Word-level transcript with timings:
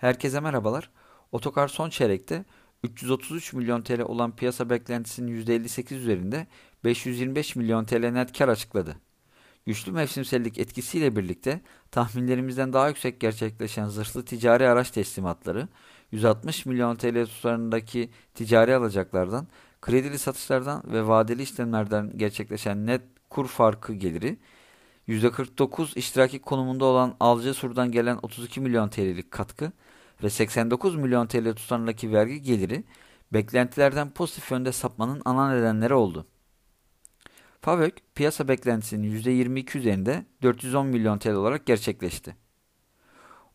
Herkese 0.00 0.40
merhabalar. 0.40 0.90
Otokar 1.32 1.68
son 1.68 1.90
çeyrekte 1.90 2.44
333 2.82 3.52
milyon 3.52 3.82
TL 3.82 4.00
olan 4.00 4.36
piyasa 4.36 4.70
beklentisinin 4.70 5.44
%58 5.44 5.94
üzerinde 5.94 6.46
525 6.84 7.56
milyon 7.56 7.84
TL 7.84 8.10
net 8.10 8.38
kar 8.38 8.48
açıkladı. 8.48 8.96
Güçlü 9.66 9.92
mevsimsellik 9.92 10.58
etkisiyle 10.58 11.16
birlikte 11.16 11.60
tahminlerimizden 11.90 12.72
daha 12.72 12.88
yüksek 12.88 13.20
gerçekleşen 13.20 13.86
zırhlı 13.86 14.24
ticari 14.24 14.68
araç 14.68 14.90
teslimatları, 14.90 15.68
160 16.12 16.66
milyon 16.66 16.96
TL 16.96 17.26
tutarındaki 17.26 18.10
ticari 18.34 18.74
alacaklardan, 18.76 19.46
kredili 19.80 20.18
satışlardan 20.18 20.82
ve 20.92 21.06
vadeli 21.06 21.42
işlemlerden 21.42 22.12
gerçekleşen 22.16 22.86
net 22.86 23.02
kur 23.30 23.48
farkı 23.48 23.92
geliri, 23.94 24.38
%49 25.10 25.98
iştiraki 25.98 26.38
konumunda 26.38 26.84
olan 26.84 27.16
Alca 27.20 27.54
Sur'dan 27.54 27.92
gelen 27.92 28.18
32 28.22 28.60
milyon 28.60 28.88
TL'lik 28.88 29.30
katkı 29.30 29.72
ve 30.22 30.30
89 30.30 30.96
milyon 30.96 31.26
TL 31.26 31.54
tutarındaki 31.54 32.12
vergi 32.12 32.42
geliri 32.42 32.84
beklentilerden 33.32 34.10
pozitif 34.10 34.50
yönde 34.50 34.72
sapmanın 34.72 35.22
ana 35.24 35.50
nedenleri 35.52 35.94
oldu. 35.94 36.26
FAVÖK 37.60 38.02
piyasa 38.14 38.48
beklentisinin 38.48 39.20
%22 39.20 39.78
üzerinde 39.78 40.24
410 40.42 40.86
milyon 40.86 41.18
TL 41.18 41.32
olarak 41.32 41.66
gerçekleşti. 41.66 42.36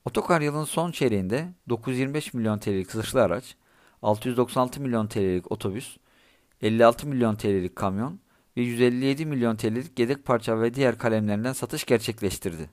Otokar 0.06 0.42
yılın 0.42 0.64
son 0.64 0.92
çeyreğinde 0.92 1.54
925 1.70 2.34
milyon 2.34 2.60
TL'lik 2.60 2.92
zırhlı 2.92 3.22
araç, 3.22 3.56
696 4.02 4.82
milyon 4.82 5.08
TL'lik 5.08 5.52
otobüs, 5.52 5.98
56 6.62 7.08
milyon 7.08 7.36
TL'lik 7.36 7.76
kamyon 7.76 8.20
ve 8.58 8.62
157 8.62 9.26
milyon 9.26 9.56
TL'lik 9.56 10.00
yedek 10.00 10.26
parça 10.26 10.62
ve 10.62 10.74
diğer 10.74 10.98
kalemlerinden 10.98 11.54
satış 11.54 11.86
gerçekleştirdi. 11.86 12.70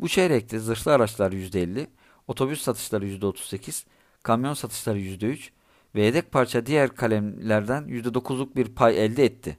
Bu 0.00 0.08
çeyrekte 0.08 0.58
zırhlı 0.58 0.92
araçlar 0.92 1.32
%50, 1.32 1.86
otobüs 2.28 2.62
satışları 2.62 3.06
%38, 3.06 3.84
kamyon 4.22 4.54
satışları 4.54 5.00
%3 5.00 5.50
ve 5.94 6.02
yedek 6.04 6.32
parça 6.32 6.66
diğer 6.66 6.94
kalemlerden 6.94 7.84
%9'luk 7.84 8.56
bir 8.56 8.74
pay 8.74 9.04
elde 9.04 9.24
etti. 9.24 9.58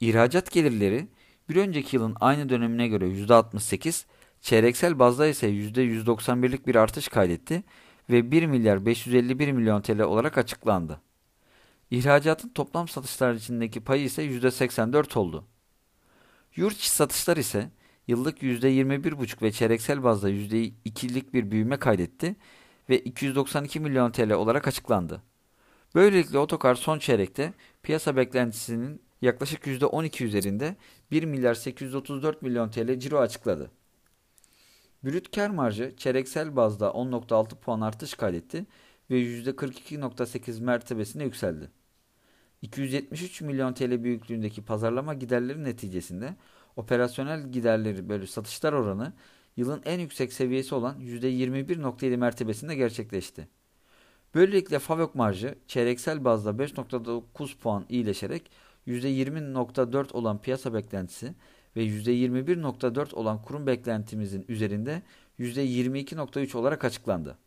İhracat 0.00 0.50
gelirleri 0.50 1.08
bir 1.48 1.56
önceki 1.56 1.96
yılın 1.96 2.16
aynı 2.20 2.48
dönemine 2.48 2.88
göre 2.88 3.06
%68, 3.06 4.04
çeyreksel 4.40 4.98
bazda 4.98 5.26
ise 5.26 5.50
%191'lik 5.50 6.66
bir 6.66 6.74
artış 6.74 7.08
kaydetti 7.08 7.62
ve 8.10 8.30
1 8.30 8.46
milyar 8.46 8.86
551 8.86 9.52
milyon 9.52 9.82
TL 9.82 10.00
olarak 10.00 10.38
açıklandı. 10.38 11.00
İhracatın 11.94 12.48
toplam 12.48 12.88
satışlar 12.88 13.34
içindeki 13.34 13.80
payı 13.80 14.04
ise 14.04 14.24
%84 14.24 15.18
oldu. 15.18 15.44
Yurt 16.56 16.76
içi 16.76 16.90
satışlar 16.90 17.36
ise 17.36 17.70
yıllık 18.08 18.42
%21,5 18.42 19.42
ve 19.42 19.52
çeyreksel 19.52 20.04
bazda 20.04 20.30
%2'lik 20.30 21.34
bir 21.34 21.50
büyüme 21.50 21.76
kaydetti 21.76 22.36
ve 22.88 22.98
292 22.98 23.80
milyon 23.80 24.10
TL 24.10 24.32
olarak 24.32 24.68
açıklandı. 24.68 25.22
Böylelikle 25.94 26.38
otokar 26.38 26.74
son 26.74 26.98
çeyrekte 26.98 27.52
piyasa 27.82 28.16
beklentisinin 28.16 29.02
yaklaşık 29.22 29.66
%12 29.66 30.24
üzerinde 30.24 30.76
1 31.10 31.22
milyar 31.22 31.54
834 31.54 32.42
milyon 32.42 32.70
TL 32.70 32.98
ciro 32.98 33.18
açıkladı. 33.18 33.70
Brüt 35.04 35.36
kar 35.36 35.50
marjı 35.50 35.94
çeyreksel 35.96 36.56
bazda 36.56 36.86
10.6 36.86 37.56
puan 37.56 37.80
artış 37.80 38.14
kaydetti 38.14 38.66
ve 39.10 39.20
%42.8 39.20 40.62
mertebesine 40.62 41.24
yükseldi. 41.24 41.83
273 42.64 43.40
milyon 43.40 43.72
TL 43.72 44.04
büyüklüğündeki 44.04 44.62
pazarlama 44.64 45.14
giderleri 45.14 45.64
neticesinde 45.64 46.36
operasyonel 46.76 47.52
giderleri 47.52 48.08
bölü 48.08 48.26
satışlar 48.26 48.72
oranı 48.72 49.12
yılın 49.56 49.82
en 49.84 50.00
yüksek 50.00 50.32
seviyesi 50.32 50.74
olan 50.74 51.00
%21.7 51.00 52.16
mertebesinde 52.16 52.74
gerçekleşti. 52.74 53.48
Böylelikle 54.34 54.78
FAVÖK 54.78 55.14
marjı 55.14 55.54
çeyreksel 55.66 56.24
bazda 56.24 56.50
5.9 56.50 57.58
puan 57.58 57.86
iyileşerek 57.88 58.50
%20.4 58.86 60.12
olan 60.12 60.40
piyasa 60.40 60.74
beklentisi 60.74 61.34
ve 61.76 61.86
%21.4 61.86 63.14
olan 63.14 63.42
kurum 63.42 63.66
beklentimizin 63.66 64.44
üzerinde 64.48 65.02
%22.3 65.38 66.56
olarak 66.56 66.84
açıklandı. 66.84 67.38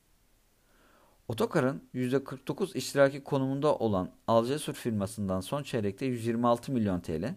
Otokar'ın 1.28 1.82
%49 1.96 2.78
iştiraki 2.78 3.24
konumunda 3.24 3.76
olan 3.76 4.12
Alcesur 4.28 4.74
firmasından 4.74 5.42
son 5.42 5.64
çeyrekte 5.64 6.06
126 6.06 6.72
milyon 6.72 7.00
TL, 7.00 7.36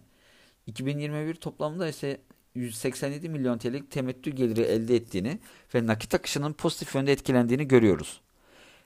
2021 0.67 1.35
toplamında 1.35 1.87
ise 1.87 2.21
187 2.55 3.29
milyon 3.29 3.57
TL'lik 3.57 3.91
temettü 3.91 4.31
geliri 4.31 4.61
elde 4.61 4.95
ettiğini 4.95 5.39
ve 5.75 5.87
nakit 5.87 6.13
akışının 6.15 6.53
pozitif 6.53 6.95
yönde 6.95 7.11
etkilendiğini 7.11 7.67
görüyoruz. 7.67 8.21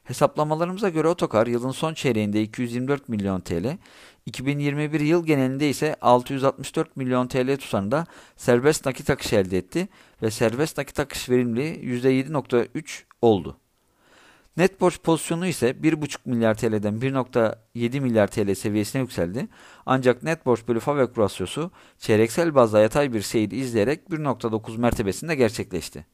Hesaplamalarımıza 0.04 0.90
göre 0.90 1.08
Otokar 1.08 1.48
yılın 1.48 1.72
son 1.72 1.94
çeyreğinde 1.94 2.42
224 2.42 3.10
milyon 3.10 3.42
TL, 3.42 3.78
2021 4.26 5.00
yıl 5.00 5.26
genelinde 5.26 5.70
ise 5.70 5.96
664 6.02 6.98
milyon 6.98 7.28
TL 7.28 7.58
tutarında 7.58 8.06
serbest 8.38 8.86
nakit 8.86 9.10
akış 9.10 9.34
elde 9.34 9.58
etti 9.58 9.88
ve 10.22 10.32
serbest 10.32 10.78
nakit 10.78 11.00
akış 11.00 11.30
verimliliği 11.30 11.76
%7.3 11.76 13.04
oldu. 13.22 13.58
Net 14.58 14.82
borç 14.82 15.00
pozisyonu 15.00 15.48
ise 15.48 15.70
1,5 15.70 16.18
milyar 16.26 16.56
TL'den 16.56 16.94
1,7 16.94 18.00
milyar 18.00 18.28
TL 18.28 18.56
seviyesine 18.56 19.02
yükseldi. 19.02 19.48
Ancak 19.86 20.24
net 20.24 20.46
borç 20.46 20.68
bölü 20.68 20.80
FAVÖK 20.80 21.18
rasyosu 21.18 21.72
çeyreksel 21.98 22.56
bazda 22.56 22.80
yatay 22.80 23.14
bir 23.14 23.22
seyir 23.22 23.52
izleyerek 23.52 24.10
1,9 24.10 24.78
mertebesinde 24.78 25.36
gerçekleşti. 25.36 26.06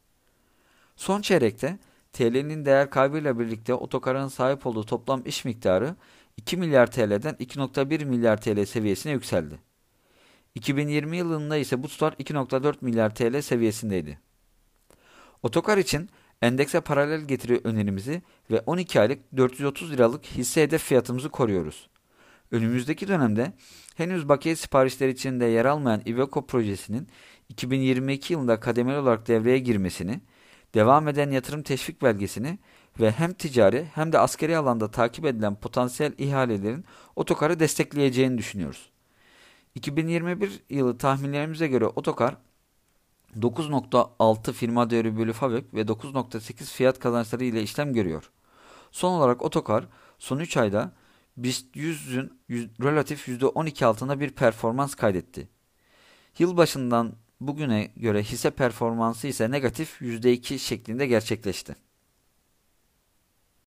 Son 0.96 1.22
çeyrekte 1.22 1.80
TL'nin 2.14 2.66
değer 2.66 2.90
kaybıyla 2.90 3.40
birlikte 3.40 3.74
otokarın 3.74 4.28
sahip 4.28 4.68
olduğu 4.68 4.86
toplam 4.86 5.22
iş 5.26 5.46
miktarı 5.46 5.96
2 6.38 6.58
milyar 6.58 6.92
TL'den 6.92 7.34
2,1 7.34 8.06
milyar 8.06 8.42
TL 8.42 8.66
seviyesine 8.66 9.12
yükseldi. 9.12 9.60
2020 10.56 11.18
yılında 11.18 11.58
ise 11.58 11.84
bu 11.84 11.88
tutar 11.88 12.12
2,4 12.12 12.76
milyar 12.82 13.16
TL 13.16 13.42
seviyesindeydi. 13.42 14.20
Otokar 15.44 15.78
için 15.78 16.10
endekse 16.42 16.82
paralel 16.82 17.22
getiri 17.22 17.62
önerimizi 17.64 18.22
ve 18.52 18.60
12 18.66 19.02
aylık 19.02 19.38
430 19.38 19.92
liralık 19.92 20.26
hisse 20.26 20.64
hedef 20.64 20.84
fiyatımızı 20.84 21.30
koruyoruz. 21.30 21.90
Önümüzdeki 22.52 23.08
dönemde 23.08 23.54
henüz 23.96 24.30
bakiye 24.30 24.56
siparişler 24.56 25.10
içinde 25.10 25.46
yer 25.46 25.66
almayan 25.66 26.02
Iveco 26.06 26.46
projesinin 26.48 27.08
2022 27.50 28.34
yılında 28.34 28.60
kademeli 28.60 28.98
olarak 28.98 29.28
devreye 29.28 29.60
girmesini, 29.60 30.22
devam 30.74 31.08
eden 31.08 31.32
yatırım 31.32 31.64
teşvik 31.64 32.02
belgesini 32.02 32.60
ve 33.00 33.12
hem 33.12 33.34
ticari 33.34 33.86
hem 33.94 34.12
de 34.12 34.20
askeri 34.20 34.58
alanda 34.58 34.92
takip 34.92 35.26
edilen 35.26 35.56
potansiyel 35.56 36.14
ihalelerin 36.18 36.86
otokarı 37.16 37.60
destekleyeceğini 37.60 38.38
düşünüyoruz. 38.38 38.90
2021 39.76 40.64
yılı 40.70 40.98
tahminlerimize 40.98 41.68
göre 41.68 41.86
otokar 41.86 42.38
9.6 43.40 44.54
firma 44.54 44.90
değeri 44.90 45.18
bölü 45.18 45.34
FAVÖK 45.34 45.74
ve 45.74 45.82
9.8 45.82 46.64
fiyat 46.64 47.00
kazançları 47.00 47.44
ile 47.44 47.64
işlem 47.64 47.94
görüyor. 47.94 48.32
Son 48.92 49.12
olarak 49.12 49.42
Otokar 49.42 49.88
son 50.20 50.40
3 50.40 50.58
ayda 50.58 50.92
BIST 51.38 51.76
100'ün 51.76 52.40
relatif 52.82 53.28
%12 53.28 53.86
altında 53.86 54.20
bir 54.20 54.30
performans 54.30 54.96
kaydetti. 54.96 55.50
Yılbaşından 56.40 57.14
bugüne 57.42 57.92
göre 57.96 58.24
hisse 58.24 58.50
performansı 58.50 59.28
ise 59.28 59.52
negatif 59.52 60.02
%2 60.02 60.60
şeklinde 60.60 61.08
gerçekleşti. 61.08 61.76